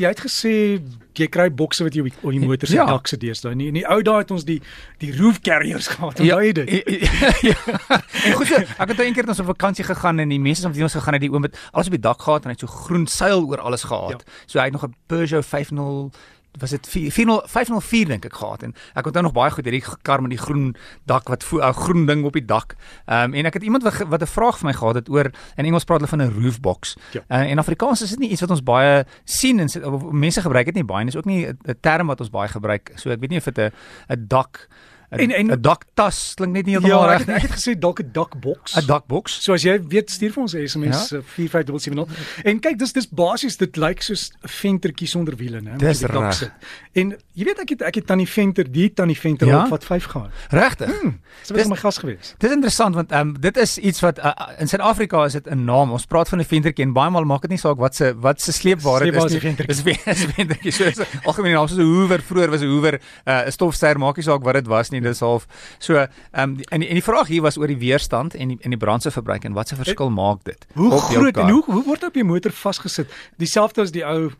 [0.00, 0.54] jy het gesê
[1.20, 2.86] jy kry bokse wat jy op die, op motor se Ja.
[2.88, 3.52] dak sit deesdae.
[3.52, 4.60] In die, in die ou dae het ons die
[5.02, 6.18] die roof carriers gehad.
[6.18, 6.70] Ja, Onthou jy dit?
[7.50, 7.56] ja.
[8.24, 10.62] En goed ek het nou een keer na so 'n vakansie gegaan en die mense
[10.68, 12.60] wat ons gegaan het, die oom het alles op die dak gehad en hy het
[12.60, 14.24] so groen seil oor alles gehad.
[14.26, 14.32] Ja.
[14.46, 16.10] So hy het nog 'n Peugeot 50
[16.58, 19.84] was dit 4 40 504 dink ek gehad en ek onthou nog baie goed hierdie
[20.02, 20.74] kar met die groen
[21.06, 22.76] dak wat vo- 'n groen ding op die dak.
[23.06, 25.30] Ehm um, en ek het iemand wat wat 'n vraag vir my gehad het oor
[25.56, 26.96] in Engels praat hulle van 'n roofbox.
[27.12, 27.20] Ja.
[27.28, 29.68] Uh, en Afrikaans is dit nie iets wat ons baie sien en
[30.10, 32.92] mense gebruik dit nie baie en dis ook nie 'n term wat ons baie gebruik.
[32.96, 33.70] So ek weet nie of dit 'n
[34.08, 34.68] 'n dak
[35.10, 37.34] 'n daktas klink net nie heeltemal Ja, reg nie.
[37.34, 38.76] ek het gesê dalk 'n dakbox.
[38.76, 39.42] 'n dakboks.
[39.42, 41.16] So as jy weet stuur vir ons 'n SMS Ja.
[41.18, 41.22] ja?
[41.24, 42.44] 45770.
[42.44, 45.76] En kyk, dis dis basies dit lyk soos 'n ventertjie sonder wiele, né?
[45.76, 46.50] Dis reg.
[46.92, 49.62] En jy weet ek het ek het tannie Venter, die tannie Venter Ja?
[49.64, 50.30] op wat 5 gehad.
[50.50, 50.88] Regtig.
[51.42, 52.34] Sy was Dis- my gas gewees.
[52.38, 55.46] Dit is interessant want ehm um, dit is iets wat uh, in Suid-Afrika is dit
[55.50, 55.90] 'n naam.
[55.92, 58.40] Ons praat van 'n ventertjie en baie maal maak dit nie saak wat se wat
[58.40, 59.40] se sleepware dit is nie.
[59.40, 59.66] ventertjie.
[59.66, 60.70] Dis ven- is 'n ventertjie.
[60.80, 63.98] So is 'n algemene naam soos 'n Hoover vroeër was 'n Hoover uh, 'n stofsuier
[63.98, 64.99] maak nie saak wat dit was nie.
[65.02, 65.46] Dis half
[65.78, 68.58] so ehm um, en die, en die vraag hier was oor die weerstand en die
[68.60, 72.04] en die brandstofverbruik en wat se verskil maak dit Hoe groot en hoe hoe word
[72.04, 73.10] op jou motor vasgesit?
[73.36, 74.30] Dieselfde as die ou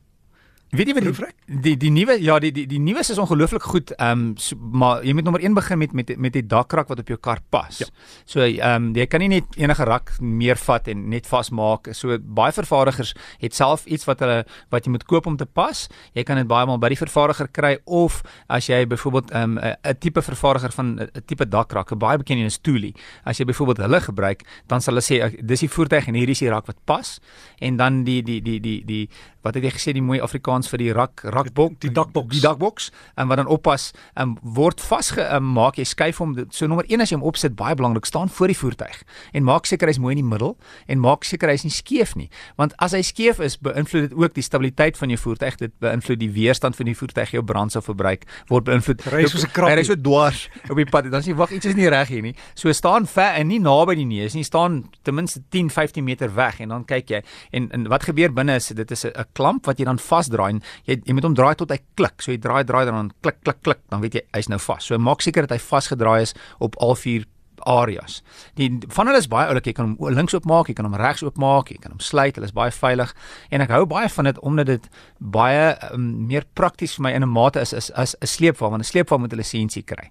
[0.71, 3.91] Weet jy wat die die die nuwe ja die die die nuwe is ongelooflik goed
[3.97, 7.01] ehm um, so, maar jy moet nommer 1 begin met met met die dakrak wat
[7.03, 7.81] op jou kar pas.
[7.83, 7.89] Ja.
[8.25, 11.91] So ehm um, jy kan nie net enige rak meer vat en net vasmaak.
[11.99, 15.89] So baie vervaardigers het self iets wat hulle wat jy moet koop om te pas.
[16.15, 19.73] Jy kan dit baie maal by die vervaardiger kry of as jy byvoorbeeld ehm, 'n
[19.73, 22.93] um, 'n tipe vervaardiger van 'n tipe dakrak, 'n baie bekende is Thule.
[23.25, 26.47] As jy byvoorbeeld hulle gebruik, dan sal hulle sê dis die voertuig en hierdie is
[26.47, 27.19] die rak wat pas
[27.59, 29.09] en dan die die die die die
[29.43, 31.79] wat het jy gesê die mooi Afrikaans vir die rak rakbok?
[31.81, 32.35] Die dakboks.
[32.35, 32.91] die dakboks.
[33.17, 37.19] En wat dan oppas en word vasgemaak jy skuif hom so nommer 1 as jy
[37.19, 39.03] hom opsit baie belangrik staan voor die voertuig.
[39.33, 42.29] En maak seker hy's mooi in die middel en maak seker hy's nie skeef nie.
[42.61, 46.21] Want as hy skeef is beïnvloed dit ook die stabiliteit van jou voertuig dit beïnvloed
[46.21, 49.07] die weerstand van die voertuig jou brandstofverbruik word beïnvloed.
[49.15, 49.75] Ry soos 'n krappie.
[49.75, 52.23] hy ry so dwars op die pad dan sê wag iets is nie reg hier
[52.23, 52.35] nie.
[52.55, 56.35] So staan ver en nie naby die neus nie staan ten minste 10 15 meter
[56.35, 57.23] weg en dan kyk jy
[57.53, 60.63] en, en wat gebeur binne is dit is 'n klamp wat jy dan vasdraai en
[60.87, 63.63] jy jy moet hom draai tot hy klik so jy draai draai dan klik klik
[63.63, 66.77] klik dan weet jy hy's nou vas so maak seker dat hy vasgedraai is op
[66.81, 67.27] al vier
[67.65, 68.21] areas.
[68.55, 69.71] Die van hulle is baie oulik.
[69.71, 72.37] Jy kan hom links oopmaak, jy kan hom regs oopmaak, jy kan hom sluit.
[72.39, 73.15] Hulle is baie veilig
[73.51, 74.89] en ek hou baie van dit omdat dit
[75.19, 78.83] baie um, meer prakties vir my in 'n mate is is as 'n sleepwa want
[78.83, 80.11] 'n sleepwa moet 'n lisensie kry.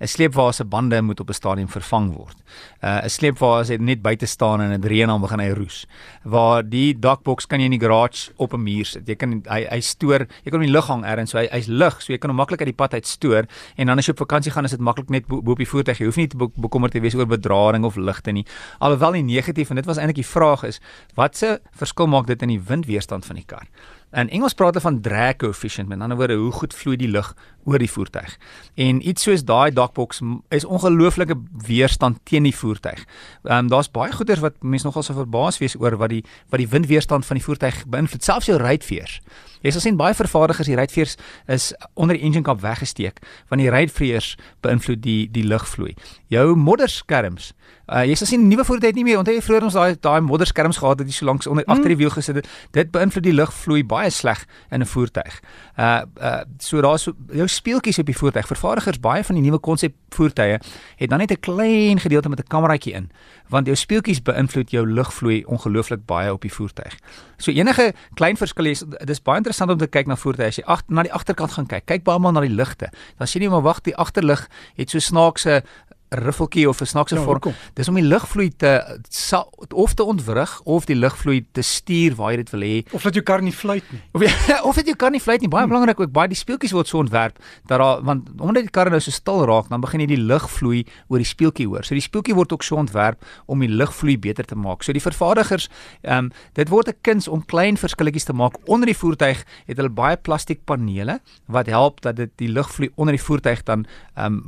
[0.00, 2.36] 'n Sleepwa se bande moet op 'n stadium vervang word.
[2.82, 5.86] Uh 'n sleepwa as hy net buite staan en dit reën dan begin hy roes.
[6.24, 9.06] Waar die dakboks kan jy in die garage op 'n muur sit.
[9.06, 11.48] Jy kan hy hy stoor, jy kan hom in die lug hang ergens, so hy
[11.52, 13.44] hy's lig, so jy kan hom maklik uit die pad uit stoor
[13.76, 15.68] en dan as jy op vakansie gaan is dit maklik net bo bo op die
[15.68, 15.98] voertuig.
[15.98, 18.46] Jy hoef nie te be bekommerd te wees oor bedrading of ligte nie.
[18.78, 20.80] Alhoewel nie negatief en dit was eintlik die vraag is,
[21.14, 23.66] wat se verskil maak dit in die windweerstand van die kar?
[24.10, 27.28] In Engels praat hulle van drag coefficient, met ander woorde hoe goed vloei die lug
[27.64, 28.32] oor die voertuig.
[28.74, 30.18] En iets soos daai dakboks
[30.50, 33.04] is ongelooflike weerstand teen die voertuig.
[33.44, 36.58] Ehm um, daar's baie goeders wat mense nogal sou verbaas wees oor wat die wat
[36.58, 39.20] die windweerstand van die voertuig beïnvloed, selfs jou ruitveers.
[39.62, 41.16] Jy sal sien baie vervaardigers die ruitveers
[41.46, 45.94] is onder die engine kap weggesteek want die ruitveers beïnvloed die die lugvloei.
[46.28, 47.52] Jou modderskerms
[47.90, 49.18] Uh, jy sal sien nuwe voertuie het nie meer.
[49.18, 51.90] Onthou jy vroeër ons daai daai modderskerms gehad het wat jy so langs onder agter
[51.90, 52.50] die wiel gesit het.
[52.76, 55.40] Dit beïnvloed die lugvloei baie sleg in 'n voertuig.
[55.74, 58.46] Uh uh so daar's so, jou speeltjies op die voertuig.
[58.46, 60.60] Vervaardigers baie van die nuwe konsep voertuie
[60.96, 63.10] het dan net 'n klein gedeelte met 'n kameraatjie in,
[63.50, 66.96] want jou speeltjies beïnvloed jou lugvloei ongelooflik baie op die voertuig.
[67.38, 70.48] So enige klein verskil is dis baie interessant om te kyk na voertuie.
[70.50, 72.90] As jy ag na die agterkant gaan kyk, kyk baie maal na die ligte.
[73.18, 74.46] Dan sien jy maar wag, die agterlig
[74.78, 75.62] het so snaakse
[76.10, 77.54] riffeltjie of 'n snaakse Ja, vorm.
[77.74, 82.30] Dis om die lugvloei te sa, of te ontwrig of die lugvloei te stuur waar
[82.30, 82.92] jy dit wil hê.
[82.92, 84.00] of dat jou kar nie fluit nie.
[84.12, 84.22] Of
[84.68, 85.48] of dit jy kan nie fluit nie.
[85.48, 88.90] Baie belangrik ook baie die speeltjies word so ontwerp dat daar want omdat die karre
[88.90, 91.84] nou so stil raak, dan begin jy die lugvloei oor die speeltjie hoor.
[91.84, 94.82] So die speeltjie word ook so ontwerp om die lugvloei beter te maak.
[94.82, 95.68] So die vervaardigers,
[96.02, 99.44] ehm um, dit word 'n kuns om klein verskilletjies te maak onder die voertuig.
[99.66, 103.86] Het hulle baie plastiekpanele wat help dat dit die lugvloei onder die voertuig dan
[104.16, 104.42] ehm um,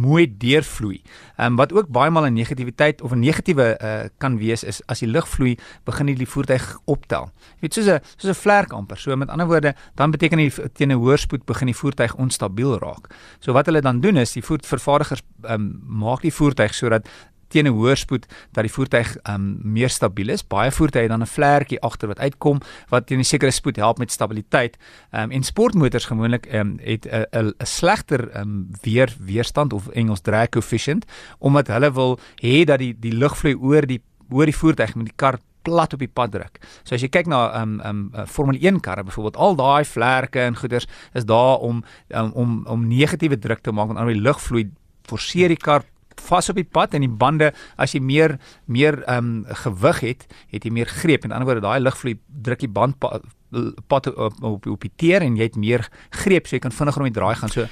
[0.00, 1.03] mooi deurvloei.
[1.36, 4.82] Ehm um, wat ook baie maal 'n negativiteit of 'n negatiewe uh, kan wees is
[4.86, 7.30] as die lugvloei begin die, voertuig optel.
[7.60, 8.96] Jy weet soos 'n soos 'n vlerk amper.
[8.98, 12.78] So met ander woorde, dan beteken die teen 'n hoër spoed begin die voertuig onstabiel
[12.78, 13.14] raak.
[13.40, 17.08] So wat hulle dan doen is die voervervaardigers ehm um, maak die voertuig sodat
[17.54, 20.42] teen 'n hoër spoed dat die voertuig um, meer stabiel is.
[20.46, 22.60] Baie voertuie het dan 'n vlerkie agter wat uitkom
[22.90, 24.76] wat teen 'n sekere spoed help met stabiliteit.
[25.12, 31.04] Um, en sportmotors gewoonlik um, het 'n slegter um, weer weerstand of Engels drag coefficient
[31.38, 35.16] omdat hulle wil hê dat die die lugvloei oor die oor die voertuig met die
[35.16, 36.60] kar plat op die pad druk.
[36.84, 40.40] So as jy kyk na um um uh, Formule 1 karre byvoorbeeld, al daai vlerke
[40.40, 44.20] en goeders is daar om um, om om negatiewe druk te maak want aan die
[44.20, 44.68] lugvloei
[45.08, 45.84] forceer die kar
[46.28, 50.26] vas op die pad en die bande as jy meer meer ehm um, gewig het,
[50.52, 51.24] het jy meer greep.
[51.24, 53.20] In ander woorde, daai lugvloei druk die band pa,
[53.88, 57.04] pad op, op op die teer en jy het meer greep so jy kan vinniger
[57.04, 57.52] om die draai gaan.
[57.52, 57.66] So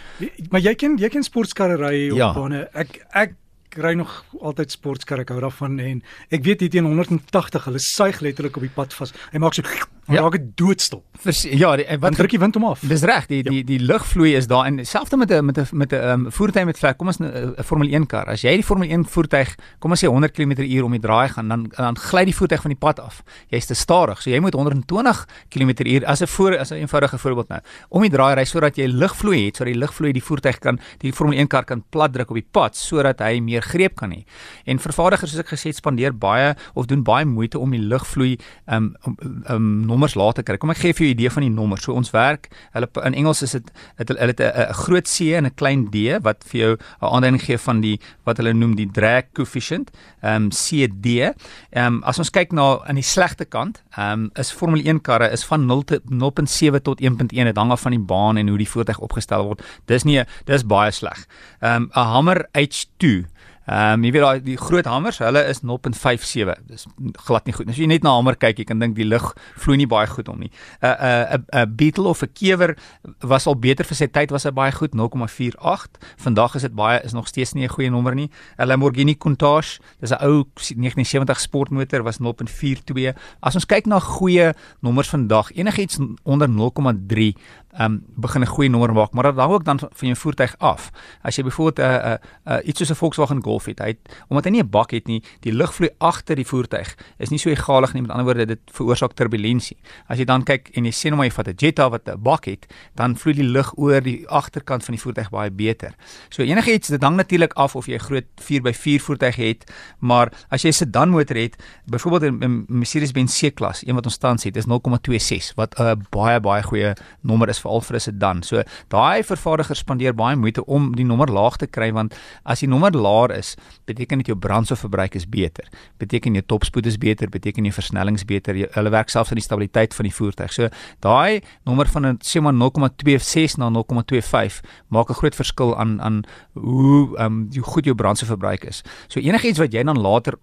[0.51, 2.33] maar jy ken jy ken sportkarre ry op Ja.
[2.37, 2.69] bane.
[2.75, 3.35] Ek ek
[3.81, 4.11] ry nog
[4.45, 8.63] altyd sportkarre ek hou daarvan en ek weet hier teen 180 hulle suig letterlik op
[8.67, 9.15] die pad vas.
[9.33, 9.63] Hy maak so
[10.11, 10.21] Ja.
[10.21, 11.03] raak dit doodstil.
[11.23, 12.81] vers, ja, die, en Wat druk die wind hom af?
[12.91, 15.93] Dis reg, die die die lugvloei is daar en selfs met 'n met 'n met
[15.93, 18.27] 'n um, voertuig met vlek, kom ons 'n Formule 1 kar.
[18.27, 21.49] As jy die Formule 1 voertuig, kom ons sê 100 km/h om die draai gaan,
[21.49, 23.23] dan dan gly die voertuig van die pad af.
[23.49, 27.49] Jy's te stadig, so jy moet 120 km/h as 'n voor as 'n eenvoudige voorbeeld
[27.49, 27.61] nou.
[27.89, 31.13] Om die draai ry sodat jy lugvloei het, sodat die lugvloei die voertuig kan die
[31.13, 34.25] Formule 1 kar kan plat druk op die pad sodat hy meer greep kan hê.
[34.65, 38.39] En vervaardigers soos ek gesê het spandeer baie of doen baie moeite om die lugvloei
[38.67, 40.59] um um, um nommers laat te kry.
[40.61, 41.85] Kom ek gee vir jou 'n idee van die nommers.
[41.85, 45.47] So ons werk, hulle in Engels is dit het hulle het 'n groot C en
[45.47, 48.91] 'n klein D wat vir jou 'n aanduiding gee van die wat hulle noem die
[48.91, 49.91] drag coefficient,
[50.23, 51.33] um CD.
[51.73, 55.45] Um as ons kyk na aan die slegte kant, um is Formule 1 karre is
[55.45, 58.69] van 0 tot 0.7 tot 1.1 dit hang af van die baan en hoe die
[58.69, 59.63] voertuig opgestel word.
[59.87, 61.27] Dis nie dis baie sleg.
[61.61, 63.27] Um 'n Hummer H2
[63.67, 66.55] Ehm um, jy weet daai die groot hammers, hulle is 0.57.
[66.67, 66.87] Dis
[67.27, 67.69] glad nie goed.
[67.71, 70.07] As jy net na 'n hamer kyk, jy kan dink die lug vloei nie baie
[70.07, 70.51] goed om nie.
[70.83, 72.77] 'n 'n 'n Beetle of 'n kewer
[73.23, 75.95] was al beter vir sy tyd was hy baie goed 0.48.
[76.17, 78.31] Vandag is dit baie is nog steeds nie 'n goeie nommer nie.
[78.59, 83.15] 'n Lamborghini Countach, dis 'n ou 1970 sportmotor was 0.42.
[83.41, 87.37] As ons kyk na goeie nommers vandag, enigiets onder 0.3
[87.81, 90.91] um begin 'n goeie nommer maak, maar dit hang ook dan van jou voertuig af.
[91.23, 93.87] As jy byvoorbeeld 'n uh, 'n uh, uh, iets soos 'n Volkswagen Golf het, hy
[93.87, 97.39] het, omdat hy nie 'n bak het nie, die lugvloei agter die voertuig is nie
[97.39, 98.03] so egalig nie.
[98.03, 99.77] Met ander woorde, dit veroorsaak turbulensie.
[100.07, 102.23] As jy dan kyk en jy sê nou maar jy vat 'n Jetta wat 'n
[102.23, 105.95] bak het, dan vloei die lug oor die agterkant van die voertuig baie beter.
[106.29, 110.63] So enigiets, dit hang natuurlik af of jy 'n groot 4x4 voertuig het, maar as
[110.63, 114.67] jy 'n sedan motor het, byvoorbeeld 'n Mercedes-Benz C-klas, een wat ons tans het, is
[114.67, 118.43] 0,26 wat 'n baie baie goeie nommer is veral vir 'n sedan.
[118.43, 122.15] So daai vervaardigers spandeer baie moeite om die nommer laag te kry want
[122.45, 123.57] as die nommer laer is,
[123.87, 125.69] beteken dit jou brandstofverbruik is beter.
[125.99, 128.55] Beteken jou topspoed is beter, beteken jou versnellings beter.
[128.55, 130.53] Jy, hulle werk selfs aan die stabiliteit van die voertuig.
[130.53, 130.69] So
[131.01, 136.25] daai nommer van 'n sê maar 0,26 na 0,25 maak 'n groot verskil aan aan
[136.55, 138.83] hoe ehm um, hoe goed jou brandstofverbruik is.
[139.09, 140.35] So enigiets wat jy dan later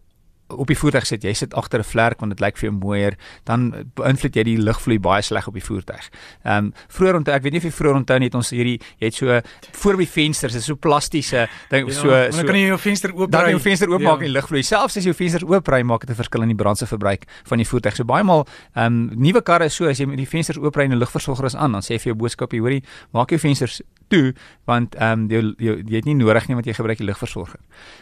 [0.50, 3.16] op die voertuig sit, jy sit agter 'n vlerk want dit lyk vir jou mooier,
[3.46, 6.10] dan beïnvloed jy die lugvloei baie sleg op die voertuig.
[6.46, 8.80] Ehm um, vroeër onthou, ek weet nie of jy vroeër onthou nie, het ons hierdie
[9.00, 9.42] jy het so
[9.72, 13.12] voor by vensters, is so plastiese ding Ja, so dan so kan jy jou venster
[13.13, 14.25] oop dan kan jy jou venster oopmaak Ja.
[14.25, 14.63] en lugvloei.
[14.63, 17.66] Selfs as jy jou vensters oopry, maak dit 'n verskil in die brandstofverbruik van die
[17.68, 17.96] voertuig.
[17.96, 20.84] So baie maal, ehm um, nuwe karre is so as jy met die vensters oopry
[20.84, 23.40] en die lugversorger is aan, dan sê hy vir jou boodskap, jy hoorie, maak jou
[23.40, 24.33] vensters toe
[24.69, 27.59] want ehm um, jy, jy jy het nie nodig nie want jy gebruik die lugversorger.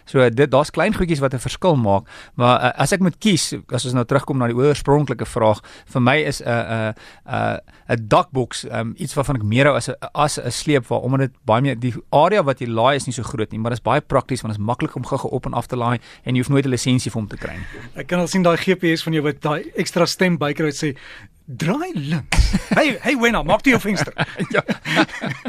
[0.09, 3.53] So dit daar's klein goedjies wat 'n verskil maak, maar uh, as ek moet kies,
[3.71, 6.93] as ons nou terugkom na die oorspronklike vraag, vir my is 'n 'n
[7.25, 7.59] 'n
[7.89, 11.33] 'n dakboks um, iets waarvan ek meer hou as 'n as 'n sleepwa omdat dit
[11.45, 13.83] baie meer die area wat jy laai is nie so groot nie, maar dit is
[13.83, 16.41] baie prakties want dit is maklik om gou-gou op en af te laai en jy
[16.41, 17.67] hoef nooit 'n lisensie vir hom te kry nie.
[17.95, 20.95] Ek kan al sien daai GPS van jou wat daai ekstra stem bykry wat sê
[21.47, 22.51] draai links.
[22.75, 24.13] hey, hey Wenna, maak toe jou venster.
[24.55, 24.63] ja.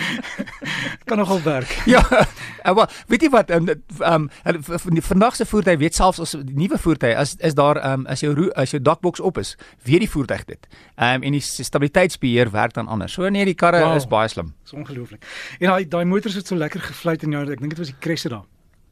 [1.09, 1.77] kan nogal werk.
[1.89, 3.69] Ja, wel, weet jy wat ehm
[4.05, 8.01] um, um, vandag se voertuig weet selfs as die nuwe voertuig as is daar ehm
[8.01, 9.55] um, as jou as jou dakboks op is,
[9.89, 10.69] weet die voertuig dit.
[10.97, 13.13] Ehm um, en die stabiliteitsbeheer werk dan anders.
[13.17, 13.97] So nee, die karre Wow.
[13.97, 14.53] is baie slim.
[14.63, 15.25] Dis ongelooflik.
[15.59, 17.97] En daai daai motors het so lekker gefluit in jou, ek dink dit was die
[18.01, 18.45] Cressida.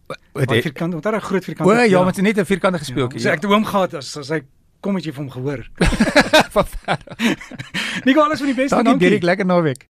[0.06, 1.68] Wat Daai het- vierkant, want daar 'n groot vierkant.
[1.68, 3.10] O ja, maar dit is net 'n vierkante gespeel.
[3.12, 4.40] Ja, so ek het hom gehad as as hy
[4.80, 5.66] kom het jy vir hom gehoor.
[6.56, 6.98] van ver.
[8.06, 8.82] Nico, alles van die beste.
[8.82, 9.86] Dankie Derek, lekker naweek.